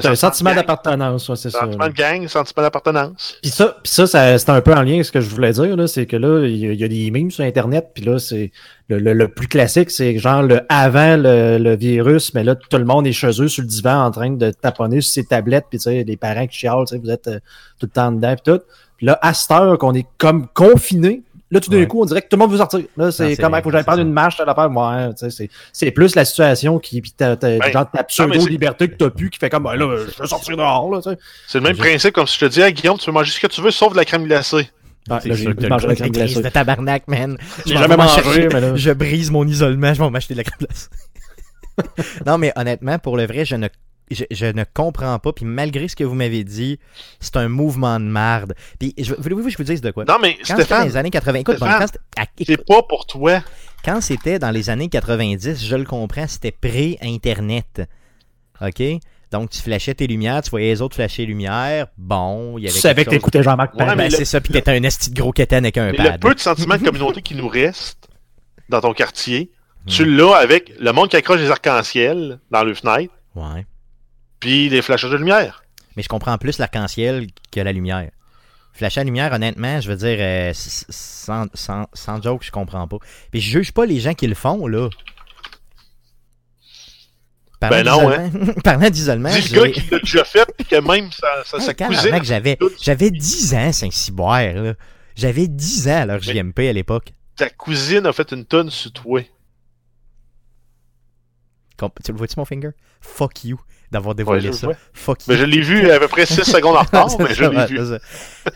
C'est 0.00 0.08
un 0.08 0.14
sentiment 0.14 0.50
d'appartenance, 0.54 1.28
ouais, 1.28 1.36
c'est 1.36 1.50
ça. 1.50 1.60
Sentiment 1.60 1.88
de 1.88 1.92
gang, 1.92 2.28
sentiment 2.28 2.62
d'appartenance. 2.62 3.38
Puis 3.42 3.50
ça, 3.50 3.76
puis 3.82 3.92
ça, 3.92 4.06
ça 4.06 4.38
c'est 4.38 4.50
un 4.50 4.60
peu 4.60 4.72
en 4.72 4.82
lien 4.82 4.94
avec 4.94 5.04
ce 5.04 5.12
que 5.12 5.20
je 5.20 5.28
voulais 5.30 5.52
dire, 5.52 5.76
là, 5.76 5.86
c'est 5.86 6.06
que 6.06 6.16
là, 6.16 6.46
il 6.46 6.56
y, 6.56 6.66
a- 6.68 6.72
il 6.72 6.80
y 6.80 6.84
a 6.84 6.88
des 6.88 7.10
memes 7.10 7.30
sur 7.30 7.44
Internet, 7.44 7.88
puis 7.94 8.04
là, 8.04 8.18
c'est 8.18 8.52
le, 8.88 8.98
le- 8.98 9.12
le 9.14 9.28
plus 9.28 9.48
classique, 9.48 9.90
c'est 9.90 10.18
genre 10.18 10.42
le 10.42 10.60
avant 10.68 11.16
le, 11.16 11.58
le 11.58 11.76
virus, 11.76 12.32
mais 12.34 12.44
là, 12.44 12.54
tout 12.54 12.76
le 12.78 12.84
monde 12.84 13.06
est 13.06 13.12
chez 13.12 13.40
eux 13.42 13.48
sur 13.48 13.62
le 13.62 13.68
divan 13.68 14.04
en 14.04 14.10
train 14.10 14.30
de 14.30 14.50
taponner 14.50 15.00
sur 15.00 15.12
ses 15.14 15.24
tablettes, 15.24 15.66
puis 15.70 15.78
tu 15.78 15.84
sais, 15.84 16.04
les 16.04 16.16
parents 16.16 16.46
qui 16.46 16.58
chialent, 16.58 16.84
tu 16.86 16.94
sais, 16.94 17.00
vous 17.02 17.10
êtes 17.10 17.26
euh, 17.28 17.38
tout 17.78 17.86
le 17.86 17.90
temps 17.90 18.12
dedans, 18.12 18.34
puis 18.42 18.52
tout. 18.54 18.60
Puis 18.96 19.06
là, 19.06 19.18
à 19.20 19.34
cette 19.34 19.50
heure 19.50 19.76
qu'on 19.78 19.92
est 19.94 20.06
comme 20.18 20.46
confiné, 20.54 21.22
là, 21.50 21.60
tout 21.60 21.70
d'un 21.70 21.78
Ouais. 21.78 21.86
coup, 21.86 22.02
on 22.02 22.04
dirait 22.04 22.22
que 22.22 22.28
tout 22.28 22.36
le 22.36 22.40
monde 22.40 22.50
veut 22.52 22.58
sortir. 22.58 22.80
Là, 22.96 23.10
c'est 23.12 23.36
comme, 23.36 23.54
il 23.56 23.62
faut 23.62 23.68
que 23.68 23.72
j'aille 23.76 23.84
prendre 23.84 23.98
ça. 23.98 24.02
une 24.02 24.12
marche, 24.12 24.36
telle 24.36 24.48
affaire. 24.48 24.70
Ouais, 24.70 25.30
c'est, 25.30 25.48
c'est 25.72 25.90
plus 25.90 26.14
la 26.14 26.24
situation 26.24 26.78
qui, 26.78 27.00
puis 27.00 27.12
t'as, 27.16 27.36
t'as- 27.36 27.58
Ben, 27.58 27.72
genre, 27.72 27.90
ta 27.90 28.02
pseudo-liberté 28.04 28.88
que 28.88 28.96
t'as 28.96 29.10
pu, 29.10 29.30
qui 29.30 29.38
fait 29.38 29.50
comme, 29.50 29.64
ben 29.64 29.74
là, 29.74 29.96
je 30.08 30.20
veux 30.22 30.26
sortir 30.26 30.56
dehors, 30.56 30.90
là, 30.90 31.00
tu 31.02 31.10
sais. 31.10 31.18
C'est 31.46 31.58
le 31.58 31.64
même 31.64 31.76
principe 31.76 32.14
comme 32.14 32.26
si 32.26 32.38
je 32.38 32.46
te 32.46 32.50
dis, 32.50 32.72
Guillaume, 32.72 32.98
tu 32.98 33.06
peux 33.06 33.12
manger 33.12 33.30
ce 33.32 33.40
que 33.40 33.46
tu 33.46 33.60
veux, 33.60 33.70
sauf 33.70 33.92
de 33.92 33.96
la 33.98 34.04
crème 34.04 34.24
glacée. 34.24 34.68
Ah, 35.08 35.20
C'est 35.22 35.28
là, 35.28 35.34
j'ai 35.36 35.44
goût 35.46 35.54
de 35.54 35.66
la 35.68 35.78
crème 35.78 36.10
glacée. 36.10 36.42
de 36.42 36.48
tabarnak, 36.48 37.06
man. 37.06 37.38
J'ai 37.64 37.74
Je 37.74 37.78
jamais 37.78 37.96
mangé, 37.96 38.22
chercher. 38.22 38.48
mais 38.52 38.60
là. 38.60 38.72
Je 38.76 38.90
brise 38.90 39.30
mon 39.30 39.46
isolement, 39.46 39.94
je 39.94 40.02
vais 40.02 40.10
m'acheter 40.10 40.34
de 40.34 40.38
la 40.38 40.44
crème 40.44 40.58
glacée. 40.66 40.88
non, 42.26 42.38
mais 42.38 42.52
honnêtement, 42.56 42.98
pour 42.98 43.16
le 43.16 43.26
vrai, 43.26 43.44
je 43.44 43.54
ne, 43.54 43.68
je, 44.10 44.24
je 44.30 44.46
ne 44.46 44.64
comprends 44.72 45.18
pas. 45.18 45.32
Puis 45.32 45.44
malgré 45.44 45.88
ce 45.88 45.96
que 45.96 46.04
vous 46.04 46.14
m'avez 46.14 46.44
dit, 46.44 46.78
c'est 47.20 47.36
un 47.36 47.48
mouvement 47.48 47.98
de 48.00 48.04
marde. 48.04 48.54
Puis 48.78 48.94
je- 48.98 49.14
voulez-vous 49.18 49.44
que 49.44 49.50
je 49.50 49.56
vous 49.58 49.64
dise 49.64 49.80
de 49.80 49.90
quoi? 49.90 50.04
Non, 50.04 50.16
mais 50.20 50.34
Quand 50.34 50.40
c'était 50.44 50.54
dans 50.54 50.64
Stéphane, 50.64 50.88
les 50.88 50.96
années 50.96 51.10
80, 51.10 51.38
écoute, 51.40 51.58
bon, 51.58 51.66
Stéphane, 51.66 51.88
c'est 52.46 52.64
pas 52.66 52.82
pour 52.82 53.06
toi. 53.06 53.42
quand 53.84 54.00
c'était 54.00 54.38
dans 54.38 54.50
les 54.50 54.70
années 54.70 54.88
90, 54.88 55.64
je 55.66 55.76
le 55.76 55.84
comprends, 55.84 56.26
c'était 56.26 56.52
pré-Internet. 56.52 57.82
OK? 58.60 58.82
Donc, 59.32 59.50
tu 59.50 59.60
flashais 59.60 59.92
tes 59.94 60.06
lumières, 60.06 60.40
tu 60.42 60.50
voyais 60.50 60.68
les 60.68 60.80
autres 60.82 60.94
flasher 60.94 61.22
les 61.22 61.28
lumières. 61.28 61.88
Bon, 61.98 62.56
il 62.58 62.62
y 62.62 62.66
avait 62.66 62.74
Tu 62.74 62.80
savais 62.80 63.04
que 63.04 63.10
t'écoutais 63.10 63.42
Jean-Marc 63.42 63.74
Ouais, 63.74 63.84
Ben, 63.96 64.04
le- 64.04 64.10
c'est 64.10 64.24
ça, 64.24 64.40
puis 64.40 64.52
t'étais 64.52 64.70
un 64.70 64.82
esti 64.84 65.10
de 65.10 65.20
gros 65.20 65.32
quétaine 65.32 65.64
avec 65.64 65.76
un 65.78 65.90
Mais 65.90 65.96
pad. 65.96 66.12
le 66.12 66.18
peu 66.20 66.34
de 66.34 66.38
sentiment 66.40 66.76
de 66.76 66.84
communauté 66.84 67.22
qui 67.22 67.34
nous 67.34 67.48
reste 67.48 68.08
dans 68.68 68.80
ton 68.80 68.94
quartier, 68.94 69.50
tu 69.86 70.04
l'as 70.04 70.36
avec 70.36 70.72
le 70.78 70.92
monde 70.92 71.08
qui 71.08 71.16
accroche 71.16 71.40
des 71.40 71.50
arcs-en-ciel 71.50 72.38
dans 72.50 72.62
le 72.64 72.72
fenêtre, 72.74 73.12
Ouais. 73.34 73.66
Puis 74.46 74.68
les 74.68 74.80
flashes 74.80 75.04
de 75.04 75.16
lumière. 75.16 75.64
Mais 75.96 76.04
je 76.04 76.08
comprends 76.08 76.38
plus 76.38 76.58
l'arc-en-ciel 76.58 77.26
que 77.50 77.58
la 77.60 77.72
lumière. 77.72 78.10
Flasher 78.74 79.00
la 79.00 79.04
lumière, 79.04 79.32
honnêtement, 79.32 79.80
je 79.80 79.88
veux 79.90 79.96
dire, 79.96 80.18
euh, 80.20 80.52
sans, 80.54 81.46
sans, 81.54 81.86
sans 81.94 82.22
joke, 82.22 82.44
je 82.44 82.52
comprends 82.52 82.86
pas. 82.86 82.98
Puis 83.32 83.40
je 83.40 83.50
juge 83.58 83.72
pas 83.72 83.86
les 83.86 83.98
gens 83.98 84.14
qui 84.14 84.28
le 84.28 84.36
font, 84.36 84.68
là. 84.68 84.88
Parlant 87.58 87.76
Ben 87.82 87.84
non, 87.84 88.28
d'isolement- 88.28 88.52
Parlant 88.64 88.90
d'isolement, 88.90 89.30
Dis 89.30 89.48
le 89.54 89.62
gars 89.62 89.70
qui 89.72 89.90
l'a 89.90 89.98
déjà 89.98 90.24
fait, 90.24 90.46
puis 90.56 90.66
que 90.66 90.76
même 90.76 91.06
Hey, 91.06 91.74
cousine. 91.74 91.74
tabarnak, 91.74 92.22
j'avais, 92.24 92.58
j'avais 92.80 93.10
10 93.10 93.54
ans, 93.54 93.72
Saint-Cyboire, 93.72 94.52
là. 94.52 94.74
J'avais 95.16 95.48
10 95.48 95.88
ans 95.88 96.02
à 96.02 96.06
leur 96.06 96.20
JMP 96.22 96.68
à 96.68 96.72
l'époque. 96.72 97.14
Ta 97.34 97.48
cousine 97.50 98.06
a 98.06 98.12
fait 98.12 98.30
une 98.32 98.44
tonne 98.44 98.70
sur 98.70 98.92
toi. 98.92 99.22
Tu 101.76 102.12
le 102.12 102.18
vois-tu, 102.18 102.34
mon 102.38 102.44
finger? 102.44 102.70
Fuck 103.00 103.44
you 103.44 103.60
d'avoir 103.92 104.14
dévoilé 104.14 104.52
ça. 104.52 104.66
vois. 104.66 104.76
Fuck 104.92 105.26
you. 105.26 105.32
Mais 105.32 105.38
je 105.38 105.44
l'ai 105.44 105.60
vu 105.60 105.90
à 105.90 106.00
peu 106.00 106.08
près 106.08 106.26
6 106.26 106.42
secondes 106.50 106.76
en 106.76 106.80
retard, 106.82 107.08
mais 107.20 107.34
je 107.34 107.44
l'ai 107.44 107.66
vu. 107.66 107.78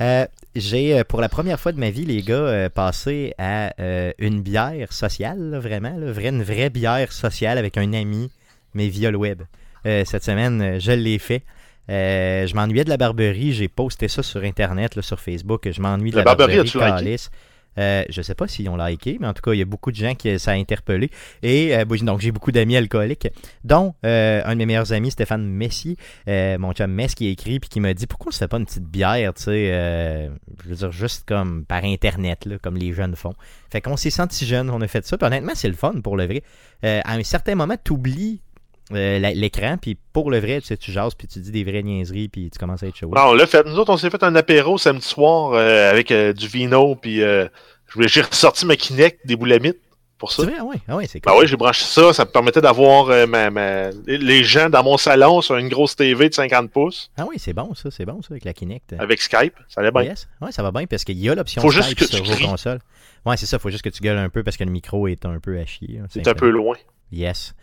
Euh, 0.01 0.27
J'ai, 0.57 0.99
euh, 0.99 1.05
pour 1.05 1.21
la 1.21 1.29
première 1.29 1.61
fois 1.61 1.71
de 1.71 1.79
ma 1.79 1.91
vie, 1.91 2.05
les 2.05 2.23
gars, 2.23 2.35
euh, 2.35 2.69
passé 2.69 3.35
à 3.39 3.73
euh, 3.81 4.13
une 4.19 4.43
bière 4.43 4.93
sociale, 4.93 5.39
là, 5.39 5.61
vraiment, 5.61 5.97
là, 5.97 6.11
vraie, 6.11 6.31
une 6.31 6.43
vraie 6.43 6.71
bière 6.71 7.13
sociale 7.13 7.59
avec 7.59 7.77
un 7.77 7.93
ami, 7.93 8.31
mais 8.75 8.89
via 8.89 9.11
le 9.11 9.19
web. 9.19 9.43
Cette 9.85 10.25
semaine, 10.25 10.79
je 10.79 10.93
l'ai 10.93 11.19
fait. 11.19 11.43
Je 11.89 12.55
m'ennuyais 12.55 12.85
de 12.85 12.91
la 12.91 12.97
barberie, 12.97 13.53
j'ai 13.53 13.69
posté 13.69 14.09
ça 14.09 14.23
sur 14.23 14.43
Internet, 14.43 14.95
là, 14.97 15.03
sur 15.03 15.21
Facebook. 15.21 15.69
Je 15.71 15.81
m'ennuie 15.81 16.11
de 16.11 16.17
La 16.17 16.25
la, 16.25 16.35
Barberie, 16.35 16.71
barberie. 16.75 17.17
Euh, 17.79 18.05
je 18.09 18.23
sais 18.23 18.35
pas 18.35 18.49
s'ils 18.49 18.69
ont 18.69 18.77
liké, 18.77 19.19
mais 19.21 19.27
en 19.27 19.33
tout 19.33 19.43
cas, 19.43 19.53
il 19.53 19.59
y 19.59 19.63
a 19.63 19.67
beaucoup 19.67 19.91
de 19.91 19.97
gens 19.97 20.15
qui 20.15 20.39
ça 20.39 20.53
a 20.53 20.55
interpellé. 20.55 21.11
Et 21.43 21.77
euh, 21.77 21.85
donc, 21.85 22.21
j'ai 22.21 22.33
beaucoup 22.33 22.53
d'amis 22.53 22.77
alcooliques, 22.77 23.29
dont 23.65 23.95
euh, 24.05 24.43
un 24.45 24.53
de 24.53 24.59
mes 24.59 24.67
meilleurs 24.67 24.93
amis, 24.93 25.11
Stéphane 25.11 25.47
Messier, 25.47 25.97
euh, 26.29 26.59
mon 26.59 26.73
chum 26.73 26.91
Mess, 26.91 27.15
qui 27.15 27.27
a 27.27 27.31
écrit 27.31 27.61
puis 27.61 27.69
qui 27.69 27.81
m'a 27.81 27.95
dit 27.95 28.07
pourquoi 28.07 28.31
on 28.31 28.33
se 28.33 28.39
fait 28.39 28.49
pas 28.49 28.59
une 28.59 28.67
petite 28.67 28.85
bière, 28.85 29.35
tu 29.35 29.45
sais, 29.45 30.31
je 30.65 30.69
veux 30.69 30.77
dire, 30.77 30.93
juste 30.93 31.27
comme 31.27 31.65
par 31.65 31.85
Internet, 31.85 32.45
là, 32.45 32.59
comme 32.59 32.77
les 32.77 32.93
jeunes 32.93 33.17
font. 33.17 33.35
Fait 33.71 33.81
qu'on 33.81 33.97
s'est 33.97 34.11
senti 34.11 34.47
jeunes, 34.47 34.71
on 34.71 34.81
a 34.81 34.89
fait 34.89 35.05
ça. 35.07 35.17
Puis 35.17 35.27
honnêtement, 35.27 35.53
c'est 35.55 35.69
le 35.69 35.75
fun 35.75 35.95
pour 36.03 36.17
le 36.17 36.27
vrai. 36.27 36.43
À 36.83 37.15
un 37.15 37.23
certain 37.23 37.55
moment, 37.55 37.77
tu 37.83 37.93
oublies 37.93 38.41
l'écran, 38.91 39.77
puis 39.81 39.97
pour 40.13 40.31
le 40.31 40.39
vrai, 40.39 40.61
tu 40.61 40.67
sais, 40.69 40.77
tu 40.77 40.93
jases, 40.93 41.15
puis 41.15 41.27
tu 41.29 41.39
dis 41.41 41.51
des 41.51 41.65
vraies 41.65 41.83
niaiseries, 41.83 42.29
puis 42.29 42.51
tu 42.51 42.59
commences 42.59 42.83
à 42.83 42.87
être 42.87 42.97
chaud. 42.97 43.11
Non, 43.15 43.23
on 43.29 43.35
l'a 43.35 43.47
fait. 43.47 43.65
Nous 43.67 43.79
autres, 43.79 43.93
on 43.93 43.97
s'est 43.97 44.11
fait 44.11 44.23
un 44.23 44.35
apéro 44.37 44.79
samedi 44.79 45.07
soir 45.07 45.53
euh, 45.55 45.91
avec 45.91 46.11
euh, 46.11 46.33
du 46.33 46.49
vino, 46.49 46.95
puis 46.97 47.23
euh, 47.23 47.47
j'ai 47.99 48.23
ressorti 48.23 48.67
ma 48.67 48.77
Kinect 48.77 49.21
des 49.27 49.37
boulamites 49.37 49.79
pour 50.19 50.33
ça. 50.33 50.43
C'est 50.45 50.51
vrai, 50.51 50.59
ah 50.61 50.65
ouais, 50.65 50.77
ah 50.87 50.97
ouais, 50.97 51.07
c'est 51.07 51.25
Ben 51.25 51.33
cool. 51.33 51.41
oui, 51.43 51.47
j'ai 51.49 51.57
branché 51.57 51.83
ça, 51.83 52.13
ça 52.13 52.25
me 52.27 52.31
permettait 52.31 52.61
d'avoir 52.61 53.09
euh, 53.09 53.27
ma, 53.27 53.49
ma- 53.51 53.89
les 54.07 54.45
gens 54.45 54.69
dans 54.69 54.83
mon 54.85 54.99
salon 54.99 55.41
sur 55.41 55.57
une 55.57 55.69
grosse 55.69 55.97
TV 55.97 56.29
de 56.29 56.35
50 56.35 56.71
pouces 56.71 57.11
Ah 57.17 57.25
oui, 57.27 57.37
c'est 57.39 57.55
bon 57.55 57.75
ça, 57.75 57.91
c'est 57.91 58.05
bon 58.05 58.21
ça 58.21 58.29
avec 58.33 58.45
la 58.45 58.53
Kinect. 58.53 58.95
avec 58.99 59.21
Skype. 59.23 59.55
Ça 59.69 59.81
allait 59.81 59.91
bien. 59.91 60.03
Yes. 60.03 60.29
Ouais, 60.43 60.53
ça 60.53 60.63
va 60.63 60.73
bien 60.73 60.85
parce 60.87 61.05
qu'il 61.05 61.19
y 61.19 61.29
a 61.31 61.35
l'option 61.35 61.63
Skype 61.63 61.73
juste 61.73 61.95
que 61.95 62.05
sur 62.05 62.23
vos 62.23 62.47
consoles. 62.47 62.81
Ouais, 63.25 63.37
c'est 63.39 63.47
ça, 63.47 63.59
faut 63.59 63.71
juste 63.71 63.83
que 63.83 63.89
tu 63.89 64.03
gueules 64.03 64.19
un 64.19 64.29
peu 64.29 64.43
parce 64.43 64.59
que 64.59 64.65
le 64.65 64.71
micro 64.71 65.09
est 65.09 65.25
un 65.25 65.41
peu 65.41 65.59
à 65.59 65.65
chier. 65.65 66.01
hein, 66.03 66.07
C'est 66.11 66.29
un 66.29 66.35
peu 66.35 66.51
loin. 66.51 66.77
Yes. 67.13 67.55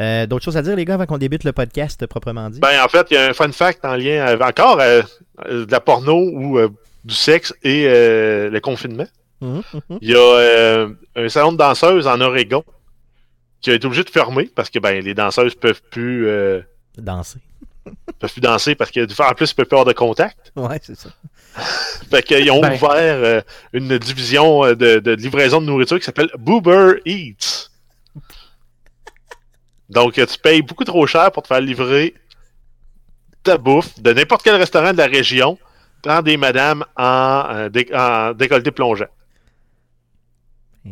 Euh, 0.00 0.26
D'autres 0.26 0.44
choses 0.44 0.56
à 0.56 0.62
dire, 0.62 0.76
les 0.76 0.84
gars, 0.84 0.94
avant 0.94 1.06
qu'on 1.06 1.18
débute 1.18 1.44
le 1.44 1.52
podcast 1.52 2.06
proprement 2.06 2.48
dit? 2.50 2.58
Ben, 2.60 2.82
en 2.82 2.88
fait, 2.88 3.06
il 3.10 3.14
y 3.14 3.16
a 3.18 3.26
un 3.28 3.32
fun 3.32 3.52
fact 3.52 3.84
en 3.84 3.96
lien 3.96 4.24
avec 4.24 4.40
encore 4.42 4.80
euh, 4.80 5.02
euh, 5.46 5.66
de 5.66 5.70
la 5.70 5.80
porno 5.80 6.16
ou 6.32 6.58
euh, 6.58 6.68
du 7.04 7.14
sexe 7.14 7.52
et 7.62 7.84
le 7.84 8.58
confinement. 8.60 9.06
Mhm, 9.40 9.62
mhm. 9.72 9.98
Il 10.02 10.10
y 10.10 10.14
a 10.14 10.86
un 11.16 11.28
salon 11.28 11.52
de 11.52 11.56
danseuses 11.58 12.06
en 12.06 12.20
Oregon 12.20 12.62
qui 13.60 13.70
a 13.70 13.74
été 13.74 13.86
obligé 13.86 14.04
de 14.04 14.10
fermer 14.10 14.50
parce 14.54 14.70
que 14.70 14.78
ben 14.78 15.02
les 15.02 15.14
danseuses 15.14 15.54
peuvent 15.54 15.80
plus 15.90 16.28
Danser. 16.98 17.38
peuvent 18.18 18.32
plus 18.32 18.40
danser 18.42 18.74
parce 18.74 18.90
que 18.90 19.00
en 19.22 19.32
plus 19.34 19.50
ils 19.50 19.54
peuvent 19.54 19.66
plus 19.66 19.74
avoir 19.76 19.86
de 19.86 19.92
contact. 19.94 20.52
Ouais, 20.56 20.78
c'est 20.82 20.94
ça. 20.96 21.08
Fait 22.10 22.22
qu'ils 22.22 22.50
ont 22.50 22.60
Ben. 22.60 22.74
ouvert 22.74 23.42
une 23.72 23.96
division 23.98 24.66
de, 24.74 24.98
de 24.98 25.12
livraison 25.12 25.60
de 25.62 25.66
nourriture 25.66 25.98
qui 25.98 26.04
s'appelle 26.04 26.30
Boober 26.38 27.00
Eats. 27.06 27.69
Donc 29.90 30.12
tu 30.14 30.38
payes 30.42 30.62
beaucoup 30.62 30.84
trop 30.84 31.06
cher 31.06 31.30
pour 31.32 31.42
te 31.42 31.48
faire 31.48 31.60
livrer 31.60 32.14
ta 33.42 33.58
bouffe 33.58 34.00
de 34.00 34.12
n'importe 34.12 34.42
quel 34.42 34.54
restaurant 34.56 34.92
de 34.92 34.98
la 34.98 35.06
région 35.06 35.58
par 36.02 36.22
des 36.22 36.36
madames 36.36 36.84
en, 36.96 37.44
euh, 37.50 37.68
dé- 37.68 37.88
en 37.94 38.32
décolleté 38.32 38.70
plongeant. 38.70 39.06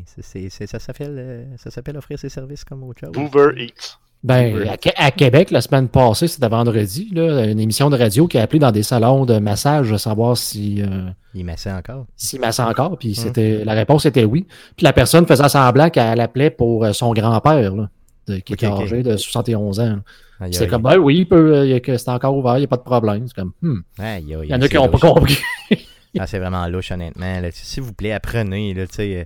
Ça 0.07 0.79
s'appelle 0.79 1.17
euh, 1.19 1.45
ça 1.57 1.71
s'appelle 1.71 1.97
offrir 1.97 2.19
ses 2.19 2.29
services 2.29 2.65
comme 2.65 2.83
autre 2.85 3.01
chose. 3.01 3.13
Boober 3.13 3.63
Eats. 3.63 3.97
Ben, 4.25 4.69
à, 4.69 4.77
Qué- 4.77 4.93
à 4.97 5.13
Québec, 5.13 5.53
la 5.53 5.61
semaine 5.61 5.89
passée, 5.89 6.27
c'était 6.27 6.49
vendredi, 6.49 7.09
là, 7.13 7.45
une 7.47 7.61
émission 7.61 7.89
de 7.89 7.97
radio 7.97 8.27
qui 8.27 8.37
a 8.37 8.43
appelé 8.43 8.59
dans 8.59 8.73
des 8.73 8.83
salons 8.83 9.25
de 9.25 9.39
massage, 9.39 9.93
à 9.93 9.99
savoir 9.99 10.37
si, 10.37 10.83
euh, 10.83 11.09
Il 11.35 11.45
massait 11.45 11.71
encore. 11.71 12.05
s'il 12.17 12.41
massait 12.41 12.63
encore, 12.65 12.99
puis 12.99 13.15
c'était, 13.15 13.65
la 13.65 13.75
réponse 13.75 14.07
était 14.07 14.25
oui. 14.25 14.45
Puis 14.77 14.83
la 14.85 14.93
personne 14.93 15.25
faisait 15.25 15.49
semblant 15.49 15.89
qu'elle 15.89 16.21
appelait 16.21 16.51
pour 16.51 16.85
son 16.95 17.13
grand-père, 17.13 17.73
qui 18.45 18.53
ok. 18.53 18.65
âgé 18.65 19.03
de 19.03 19.17
71 19.17 19.81
ans. 19.81 19.99
C'est 20.53 20.69
comme, 20.69 20.83
ben 20.83 20.99
oui, 20.99 21.27
euh, 21.33 21.65
il 21.65 21.71
y 21.71 21.75
a 21.75 21.81
que 21.81 21.97
c'est 21.97 22.11
encore 22.11 22.37
ouvert, 22.37 22.57
il 22.57 22.61
n'y 22.61 22.65
a 22.65 22.69
pas 22.69 22.77
de 22.77 22.83
problème. 22.83 23.27
C'est 23.27 23.35
comme, 23.35 23.53
hmm. 23.61 23.81
Aïe, 23.99 24.35
aïe, 24.35 24.39
Il 24.45 24.51
y 24.51 24.55
en 24.55 24.63
a 24.63 24.69
qui 24.69 24.77
n'ont 24.77 24.89
pas 24.89 24.99
compris. 24.99 25.39
Ah, 26.19 26.27
c'est 26.27 26.39
vraiment 26.39 26.67
louche, 26.67 26.91
honnêtement. 26.91 27.41
S'il 27.53 27.83
vous 27.83 27.93
plaît, 27.93 28.13
apprenez. 28.13 28.73
Là, 28.73 28.87
euh, 28.99 29.25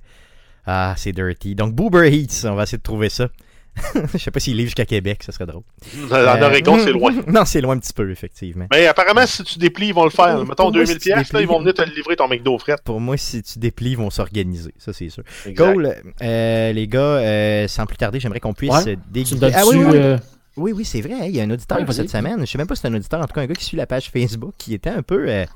Ah, 0.67 0.95
c'est 0.97 1.13
dirty. 1.13 1.55
Donc, 1.55 1.75
Boober 1.75 2.13
Heats, 2.13 2.45
on 2.45 2.55
va 2.55 2.65
essayer 2.65 2.79
de 2.79 2.83
trouver 2.83 3.09
ça. 3.09 3.29
Je 4.13 4.19
sais 4.19 4.31
pas 4.31 4.39
s'il 4.41 4.57
livre 4.57 4.67
jusqu'à 4.69 4.85
Québec, 4.85 5.23
ça 5.25 5.33
serait 5.33 5.47
drôle. 5.47 5.63
En 6.11 6.15
Euh, 6.15 6.43
Oregon, 6.47 6.79
c'est 6.83 6.93
loin. 6.93 7.13
non, 7.27 7.45
c'est 7.45 7.61
loin 7.61 7.75
un 7.75 7.79
petit 7.79 7.93
peu, 7.93 8.11
effectivement. 8.11 8.67
Mais 8.71 8.87
apparemment, 8.87 9.27
si 9.27 9.43
tu 9.45 9.59
déplies, 9.59 9.89
ils 9.89 9.95
vont 9.95 10.05
le 10.05 10.11
faire. 10.11 10.35
Pour- 10.37 10.45
Mettons 10.47 10.55
pour 10.65 10.73
moi, 10.73 10.85
2000 10.85 10.89
si 10.89 10.99
pièces, 10.99 11.33
là, 11.33 11.41
ils 11.41 11.47
vont 11.47 11.59
venir 11.59 11.75
te 11.75 11.83
livrer 11.83 12.17
ton 12.17 12.29
McDo 12.29 12.59
fret. 12.59 12.77
Pour 12.85 13.01
moi, 13.01 13.17
si 13.17 13.43
tu 13.43 13.59
déplies, 13.59 13.91
ils 13.93 13.97
vont 13.97 14.11
s'organiser. 14.11 14.75
Ça, 14.79 14.93
c'est 14.93 15.09
sûr. 15.09 15.23
Exact. 15.47 15.73
Cool. 15.73 15.95
Euh, 16.23 16.73
les 16.73 16.87
gars, 16.89 17.01
euh, 17.01 17.69
sans 17.69 17.87
plus 17.87 17.97
tarder, 17.97 18.21
j'aimerais 18.21 18.41
qu'on 18.41 18.55
puisse 18.55 18.73
Ouais. 18.85 18.97
donnes-tu, 19.11 19.37
Ah 19.55 19.63
oui, 19.67 19.77
oui, 19.77 19.85
oui. 19.87 19.97
euh, 19.97 20.19
Oui, 20.59 20.73
oui, 20.73 20.85
c'est 20.85 21.01
vrai. 21.01 21.15
hein, 21.15 21.25
Il 21.27 21.35
y 21.35 21.41
a 21.41 21.45
un 21.45 21.51
auditeur 21.51 21.79
Ouais, 21.81 21.93
cette 21.93 22.11
semaine. 22.11 22.41
Je 22.41 22.45
sais 22.51 22.59
même 22.59 22.67
pas 22.67 22.75
si 22.75 22.83
c'est 22.83 22.89
un 22.89 22.95
auditeur, 22.95 23.21
en 23.21 23.27
tout 23.27 23.33
cas 23.35 23.41
un 23.41 23.47
gars 23.47 23.55
qui 23.55 23.65
suit 23.65 23.77
la 23.79 23.87
page 23.87 24.11
Facebook, 24.11 24.53
qui 24.59 24.75
était 24.75 24.91
un 24.91 25.03
peu. 25.03 25.25
euh, 25.29 25.47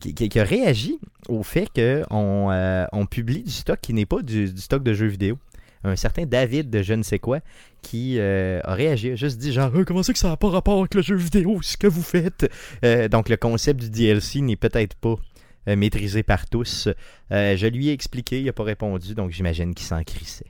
qui, 0.00 0.14
qui- 0.14 0.28
qui 0.30 0.40
a 0.40 0.44
réagi 0.44 0.98
au 1.28 1.42
fait 1.42 1.66
qu'on 1.74 2.48
euh, 2.50 2.86
on 2.92 3.04
publie 3.06 3.42
du 3.42 3.50
stock 3.50 3.78
qui 3.82 3.92
n'est 3.92 4.06
pas 4.06 4.22
du, 4.22 4.50
du 4.50 4.60
stock 4.62 4.82
de 4.82 4.94
jeux 4.94 5.08
vidéo. 5.08 5.36
Un 5.84 5.96
certain 5.96 6.24
David 6.24 6.70
de 6.70 6.82
je 6.82 6.94
ne 6.94 7.02
sais 7.02 7.18
quoi 7.18 7.40
qui 7.82 8.16
euh, 8.18 8.60
a 8.64 8.74
réagi, 8.74 9.10
a 9.10 9.14
juste 9.16 9.38
dit 9.38 9.52
genre 9.52 9.70
Euh, 9.74 9.84
comment 9.84 10.02
ça 10.02 10.12
que 10.14 10.18
ça 10.18 10.28
n'a 10.28 10.36
pas 10.38 10.48
rapport 10.48 10.78
avec 10.80 10.94
le 10.94 11.02
jeu 11.02 11.14
vidéo, 11.16 11.58
ce 11.62 11.76
que 11.76 11.86
vous 11.86 12.02
faites? 12.02 12.50
Euh, 12.84 13.08
donc 13.08 13.28
le 13.28 13.36
concept 13.36 13.80
du 13.80 13.90
DLC 13.90 14.40
n'est 14.40 14.56
peut-être 14.56 14.96
pas 14.96 15.16
maîtrisé 15.66 16.22
par 16.22 16.46
tous. 16.48 16.88
Je 17.30 17.66
lui 17.66 17.88
ai 17.88 17.92
expliqué, 17.92 18.40
il 18.40 18.46
n'a 18.46 18.52
pas 18.52 18.64
répondu, 18.64 19.14
donc 19.14 19.30
j'imagine 19.30 19.74
qu'il 19.74 19.86
s'en 19.86 20.02
crissait. 20.02 20.46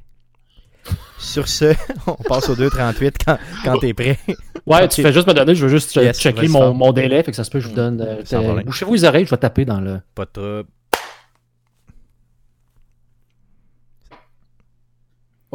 Sur 1.18 1.48
ce, 1.48 1.74
on 2.06 2.14
passe 2.14 2.48
au 2.50 2.54
2.38 2.56 3.12
quand, 3.24 3.38
quand 3.64 3.78
t'es 3.78 3.94
prêt. 3.94 4.18
Ouais, 4.66 4.86
tu 4.88 5.02
fais 5.02 5.12
juste 5.12 5.26
me 5.26 5.32
donner, 5.32 5.54
je 5.54 5.64
veux 5.64 5.70
juste 5.70 5.94
Yes, 5.96 6.18
checker 6.20 6.48
mon, 6.48 6.74
mon 6.74 6.92
délai, 6.92 7.22
fait 7.22 7.30
que 7.30 7.36
ça 7.36 7.44
se 7.44 7.50
peut 7.50 7.58
que 7.58 7.64
je 7.64 7.68
vous 7.68 7.74
donne. 7.74 8.00
euh, 8.00 8.22
problème. 8.24 8.64
Bouchez-vous 8.64 8.94
les 8.94 9.04
oreilles, 9.04 9.24
je 9.24 9.30
vais 9.30 9.36
taper 9.36 9.64
dans 9.64 9.80
le. 9.80 10.00
Pas 10.14 10.26
de 10.34 10.64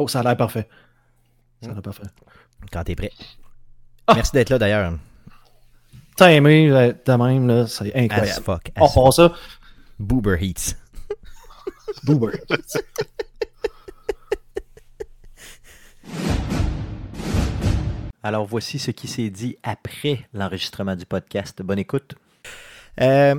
Oh, 0.00 0.08
ça 0.08 0.20
a 0.20 0.22
l'air 0.22 0.36
parfait. 0.36 0.66
Ça 1.62 1.68
a 1.70 1.74
l'air 1.74 1.82
parfait. 1.82 2.04
Quand 2.72 2.82
t'es 2.84 2.94
prêt. 2.96 3.10
Ah! 4.06 4.14
Merci 4.14 4.32
d'être 4.32 4.48
là 4.48 4.58
d'ailleurs. 4.58 4.94
Timé, 6.16 6.70
euh, 6.70 6.92
de 7.04 7.12
même, 7.12 7.46
là, 7.46 7.66
c'est 7.66 7.94
As 7.94 7.98
incroyable. 7.98 8.42
fuck. 8.42 8.70
On 8.76 8.86
As 8.86 8.92
prend 8.92 9.10
ça. 9.10 9.34
Boober 9.98 10.38
Heats. 10.40 10.74
Boober. 12.04 12.32
Alors 18.22 18.46
voici 18.46 18.78
ce 18.78 18.90
qui 18.90 19.06
s'est 19.08 19.28
dit 19.30 19.56
après 19.62 20.26
l'enregistrement 20.32 20.96
du 20.96 21.04
podcast. 21.04 21.60
Bonne 21.62 21.78
écoute. 21.78 22.14
Euh, 23.00 23.34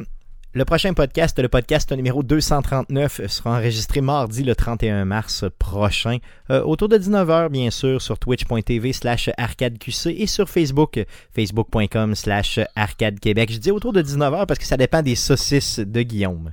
le 0.54 0.66
prochain 0.66 0.94
podcast, 0.94 1.40
le 1.40 1.48
podcast 1.48 1.92
numéro 1.94 2.24
239, 2.24 3.28
sera 3.28 3.52
enregistré 3.52 4.02
mardi 4.02 4.44
le 4.44 4.54
31 4.54 5.06
mars 5.06 5.46
prochain, 5.58 6.18
euh, 6.50 6.62
autour 6.64 6.90
de 6.90 6.98
19h 6.98 7.50
bien 7.50 7.72
sûr, 7.72 8.02
sur 8.02 8.20
twitch.tv 8.20 8.92
slash 8.92 9.30
arcadeqc 9.38 10.08
et 10.08 10.28
sur 10.28 10.50
Facebook, 10.50 11.00
facebook.com 11.34 12.16
slash 12.16 12.60
arcadequebec. 12.76 13.54
Je 13.54 13.60
dis 13.60 13.72
autour 13.72 13.94
de 13.94 14.02
19h 14.02 14.46
parce 14.46 14.60
que 14.60 14.66
ça 14.66 14.76
dépend 14.76 15.02
des 15.02 15.16
saucisses 15.16 15.80
de 15.80 16.02
Guillaume. 16.02 16.52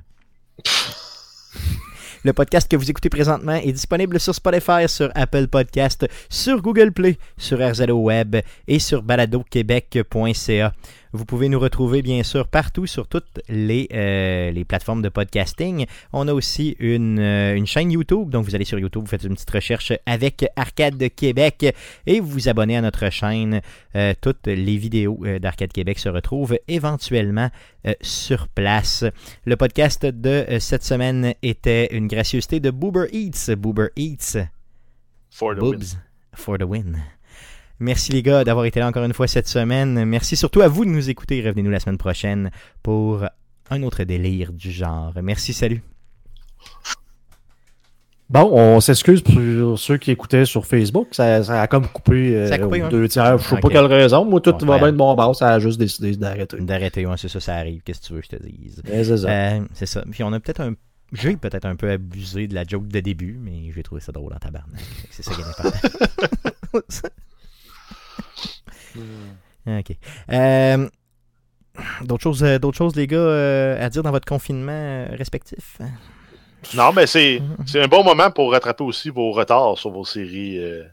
Le 2.25 2.33
podcast 2.33 2.69
que 2.69 2.75
vous 2.75 2.89
écoutez 2.89 3.09
présentement 3.09 3.55
est 3.55 3.71
disponible 3.71 4.19
sur 4.19 4.35
Spotify, 4.35 4.87
sur 4.87 5.09
Apple 5.15 5.47
Podcast, 5.47 6.05
sur 6.29 6.61
Google 6.61 6.91
Play, 6.91 7.17
sur 7.37 7.59
RZO 7.59 7.93
Web 7.93 8.35
et 8.67 8.79
sur 8.79 9.03
baladoquebec.ca. 9.03 10.73
Vous 11.11 11.25
pouvez 11.25 11.49
nous 11.49 11.59
retrouver 11.59 12.01
bien 12.01 12.21
sûr 12.21 12.47
partout 12.47 12.85
sur 12.85 13.07
toutes 13.07 13.41
les, 13.49 13.87
euh, 13.93 14.51
les 14.51 14.63
plateformes 14.63 15.01
de 15.01 15.09
podcasting. 15.09 15.85
On 16.13 16.27
a 16.27 16.33
aussi 16.33 16.75
une, 16.79 17.19
euh, 17.19 17.55
une 17.55 17.65
chaîne 17.65 17.91
YouTube, 17.91 18.29
donc 18.29 18.45
vous 18.45 18.53
allez 18.53 18.65
sur 18.65 18.77
YouTube, 18.77 19.01
vous 19.01 19.09
faites 19.09 19.23
une 19.23 19.33
petite 19.33 19.49
recherche 19.49 19.91
avec 20.05 20.45
Arcade 20.55 21.03
Québec 21.15 21.75
et 22.05 22.19
vous 22.19 22.27
vous 22.27 22.49
abonnez 22.49 22.77
à 22.77 22.81
notre 22.81 23.09
chaîne. 23.09 23.61
Euh, 23.95 24.13
toutes 24.21 24.45
les 24.45 24.77
vidéos 24.77 25.19
d'Arcade 25.41 25.71
Québec 25.71 25.97
se 25.97 26.09
retrouvent 26.09 26.57
éventuellement 26.67 27.49
sur 28.01 28.47
place. 28.47 29.03
Le 29.45 29.55
podcast 29.55 30.05
de 30.05 30.45
cette 30.59 30.83
semaine 30.83 31.33
était 31.41 31.95
une 31.95 32.07
gracieuseté 32.07 32.59
de 32.59 32.69
Boober 32.69 33.05
Eats. 33.11 33.55
Boober 33.55 33.87
Eats. 33.95 34.37
For 35.31 35.55
the 35.55 35.61
win. 35.61 35.71
Boobs 35.71 35.97
for 36.33 36.57
the 36.57 36.63
win. 36.63 36.97
Merci 37.79 38.11
les 38.11 38.21
gars 38.21 38.43
d'avoir 38.43 38.65
été 38.65 38.79
là 38.79 38.87
encore 38.87 39.05
une 39.05 39.13
fois 39.13 39.27
cette 39.27 39.47
semaine. 39.47 40.03
Merci 40.05 40.35
surtout 40.35 40.61
à 40.61 40.67
vous 40.67 40.83
de 40.83 40.89
nous 40.89 41.09
écouter. 41.09 41.41
Revenez-nous 41.41 41.71
la 41.71 41.79
semaine 41.79 41.97
prochaine 41.97 42.51
pour 42.83 43.25
un 43.69 43.83
autre 43.83 44.03
délire 44.03 44.51
du 44.51 44.71
genre. 44.71 45.13
Merci, 45.21 45.53
salut. 45.53 45.81
Bon, 48.29 48.47
on 48.51 48.79
s'excuse 48.79 49.21
pour 49.21 49.79
ceux 49.79 49.97
qui 49.97 50.11
écoutaient 50.11 50.45
sur 50.45 50.67
Facebook. 50.67 51.07
Ça, 51.13 51.43
ça 51.43 51.61
a 51.61 51.67
comme 51.67 51.87
coupé, 51.87 52.35
euh, 52.35 52.47
Ça 52.47 52.55
a 52.55 52.59
coupé, 52.59 52.81
hein? 52.81 52.89
deux 52.89 53.07
tiers. 53.07 53.39
Je 53.39 53.47
sais 53.47 53.59
pas 53.59 53.69
quelle 53.69 53.85
raison. 53.85 54.23
Moi, 54.25 54.39
tout 54.39 54.51
Bon, 54.51 54.65
va 54.67 54.77
bien 54.77 54.91
de 54.91 54.97
mon 54.97 55.15
bord. 55.15 55.35
Ça 55.35 55.53
a 55.53 55.59
juste 55.59 55.79
décidé 55.79 56.15
d'arrêter. 56.15 56.57
D'arrêter, 56.59 57.07
ouais, 57.07 57.15
c'est 57.17 57.29
ça, 57.29 57.39
ça 57.39 57.55
arrive. 57.55 57.81
Qu'est-ce 57.83 58.01
que 58.01 58.05
tu 58.05 58.13
veux 58.13 58.19
que 58.19 58.27
je 58.31 58.37
te 58.37 58.43
dise? 58.43 58.83
C'est 58.85 59.17
ça. 59.17 59.29
Euh, 59.29 59.61
c'est 59.73 59.85
ça. 59.87 60.03
Puis 60.11 60.21
on 60.23 60.31
a 60.33 60.39
peut-être 60.39 60.61
un. 60.61 60.73
J'ai 61.11 61.37
peut-être 61.37 61.65
un 61.65 61.75
peu 61.75 61.89
abusé 61.89 62.47
de 62.47 62.53
la 62.53 62.65
joke 62.65 62.87
de 62.87 62.99
début, 62.99 63.39
mais 63.41 63.71
j'ai 63.73 63.81
trouvé 63.81 63.99
ça 63.99 64.11
drôle 64.11 64.31
en 64.31 64.37
tabarnak. 64.37 64.79
C'est 65.09 65.23
ça 65.23 65.33
qui 65.33 65.41
est 65.41 65.45
important. 65.45 65.79
ok. 69.67 69.91
Euh, 70.31 70.87
d'autres 72.03 72.23
choses, 72.23 72.43
euh, 72.43 72.59
d'autres 72.59 72.77
choses, 72.77 72.95
les 72.95 73.07
gars, 73.07 73.17
euh, 73.17 73.83
à 73.85 73.89
dire 73.89 74.03
dans 74.03 74.11
votre 74.11 74.25
confinement 74.27 75.07
respectif? 75.11 75.77
Non, 76.75 76.91
mais 76.93 77.07
c'est 77.07 77.39
Mhm. 77.39 77.65
c'est 77.65 77.81
un 77.81 77.87
bon 77.87 78.03
moment 78.03 78.31
pour 78.31 78.51
rattraper 78.51 78.83
aussi 78.83 79.09
vos 79.09 79.31
retards 79.31 79.77
sur 79.77 79.91
vos 79.91 80.03
séries. 80.05 80.57
euh, 80.59 80.83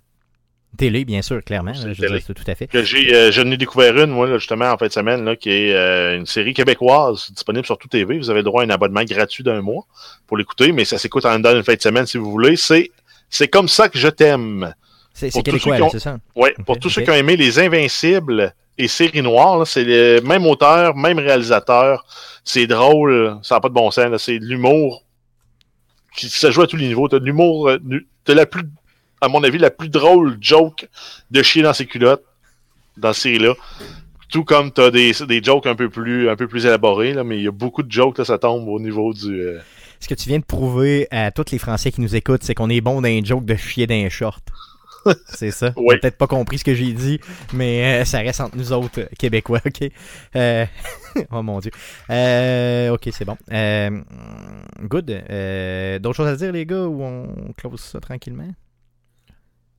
Télé, 0.76 1.06
bien 1.06 1.22
sûr, 1.22 1.42
clairement. 1.42 1.72
Là, 1.72 1.92
je 1.94 2.18
c'est 2.18 2.34
tout 2.34 2.44
à 2.46 2.54
fait. 2.54 2.66
que 2.66 2.82
j'ai, 2.82 3.14
euh, 3.14 3.32
je 3.32 3.40
n'ai 3.40 3.54
ai 3.54 3.56
découvert 3.56 3.96
une, 3.96 4.10
moi, 4.10 4.26
là, 4.28 4.36
justement, 4.36 4.70
en 4.70 4.76
fin 4.76 4.86
de 4.88 4.92
semaine, 4.92 5.24
là, 5.24 5.34
qui 5.34 5.48
est 5.48 5.72
euh, 5.74 6.18
une 6.18 6.26
série 6.26 6.52
québécoise 6.52 7.30
disponible 7.32 7.64
sur 7.64 7.78
tout 7.78 7.88
TV. 7.88 8.18
Vous 8.18 8.28
avez 8.28 8.40
le 8.40 8.44
droit 8.44 8.60
à 8.62 8.66
un 8.66 8.70
abonnement 8.70 9.02
gratuit 9.04 9.42
d'un 9.42 9.62
mois 9.62 9.86
pour 10.26 10.36
l'écouter, 10.36 10.72
mais 10.72 10.84
ça 10.84 10.98
s'écoute 10.98 11.24
en 11.24 11.38
dedans 11.38 11.54
d'une 11.54 11.64
fin 11.64 11.74
de 11.74 11.80
semaine 11.80 12.04
si 12.06 12.18
vous 12.18 12.30
voulez. 12.30 12.56
C'est 12.56 12.90
C'est 13.30 13.48
comme 13.48 13.68
ça 13.68 13.88
que 13.88 13.98
je 13.98 14.08
t'aime. 14.08 14.74
C'est 15.18 15.30
québécois, 15.42 15.78
c'est 15.90 15.98
ça? 15.98 16.18
Ok, 16.34 16.54
pour 16.66 16.78
tous 16.78 16.90
ceux 16.90 17.02
qui 17.02 17.10
ont 17.10 17.14
aimé 17.14 17.36
Les 17.36 17.58
Invincibles 17.58 18.54
et 18.78 18.86
Série 18.86 19.22
Noire, 19.22 19.66
c'est 19.66 19.84
le 19.84 20.20
même 20.20 20.46
auteur, 20.46 20.94
même 20.94 21.18
réalisateur. 21.18 22.04
C'est 22.44 22.66
drôle, 22.66 23.38
ça 23.42 23.54
n'a 23.54 23.60
pas 23.60 23.68
de 23.70 23.74
bon 23.74 23.90
sens. 23.90 24.22
C'est 24.22 24.38
de 24.38 24.44
l'humour 24.44 25.02
qui 26.14 26.28
ça 26.28 26.50
joue 26.50 26.62
à 26.62 26.66
tous 26.66 26.76
les 26.76 26.88
niveaux. 26.88 27.08
T'as 27.08 27.18
de 27.18 27.24
l'humour, 27.24 27.68
euh, 27.68 27.78
t'as 28.24 28.34
la 28.34 28.44
plus, 28.46 28.62
à 29.20 29.28
mon 29.28 29.42
avis, 29.42 29.58
la 29.58 29.70
plus 29.70 29.88
drôle 29.88 30.36
joke 30.40 30.86
de 31.30 31.42
chier 31.42 31.62
dans 31.62 31.72
ses 31.72 31.86
culottes 31.86 32.24
dans 32.98 33.12
cette 33.12 33.22
série-là. 33.22 33.54
Tout 34.30 34.44
comme 34.44 34.70
t'as 34.70 34.90
des, 34.90 35.12
des 35.26 35.42
jokes 35.42 35.66
un 35.66 35.74
peu 35.74 35.88
plus, 35.88 36.28
un 36.28 36.36
peu 36.36 36.46
plus 36.48 36.66
élaborés, 36.66 37.14
là, 37.14 37.24
mais 37.24 37.38
il 37.38 37.44
y 37.44 37.48
a 37.48 37.52
beaucoup 37.52 37.82
de 37.82 37.90
jokes, 37.90 38.18
là, 38.18 38.24
ça 38.24 38.38
tombe 38.38 38.68
au 38.68 38.80
niveau 38.80 39.14
du. 39.14 39.40
euh, 39.40 39.60
Ce 40.00 40.08
que 40.08 40.14
tu 40.14 40.28
viens 40.28 40.40
de 40.40 40.44
prouver 40.44 41.06
à 41.10 41.30
tous 41.30 41.52
les 41.52 41.58
Français 41.58 41.92
qui 41.92 42.00
nous 42.00 42.14
écoutent, 42.16 42.42
c'est 42.42 42.54
qu'on 42.54 42.68
est 42.68 42.80
bon 42.80 43.00
dans 43.00 43.08
les 43.08 43.24
jokes 43.24 43.44
de 43.44 43.54
chier 43.56 43.86
d'un 43.86 44.08
short. 44.08 44.42
C'est 45.28 45.50
ça. 45.50 45.72
Oui. 45.76 45.94
T'as 45.94 45.98
peut-être 46.00 46.18
pas 46.18 46.26
compris 46.26 46.58
ce 46.58 46.64
que 46.64 46.74
j'ai 46.74 46.92
dit, 46.92 47.20
mais 47.52 48.02
euh, 48.02 48.04
ça 48.04 48.18
reste 48.18 48.40
entre 48.40 48.56
nous 48.56 48.72
autres 48.72 49.00
euh, 49.00 49.06
Québécois, 49.18 49.60
ok? 49.64 49.90
Euh, 50.36 50.66
oh 51.32 51.42
mon 51.42 51.58
dieu. 51.60 51.70
Euh, 52.10 52.90
ok, 52.90 53.08
c'est 53.12 53.24
bon. 53.24 53.36
Euh, 53.52 54.02
good. 54.82 55.10
Euh, 55.10 55.98
D'autres 55.98 56.16
choses 56.16 56.28
à 56.28 56.36
dire, 56.36 56.52
les 56.52 56.66
gars, 56.66 56.84
ou 56.86 57.02
on 57.02 57.52
close 57.56 57.80
ça 57.80 58.00
tranquillement? 58.00 58.48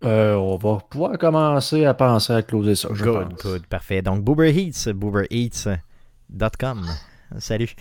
Euh, 0.04 0.36
on 0.36 0.58
va 0.58 0.78
pouvoir 0.90 1.18
commencer 1.18 1.84
à 1.86 1.94
penser 1.96 2.32
à 2.34 2.44
closer 2.44 2.76
ça. 2.76 2.90
Je 2.94 3.04
Good, 3.04 3.30
pense. 3.30 3.42
good, 3.44 3.66
parfait. 3.68 4.02
Donc, 4.04 4.24
Boober 4.24 4.52
Eats, 4.52 4.92
boobereats.com. 4.94 6.86
Salut. 7.40 7.76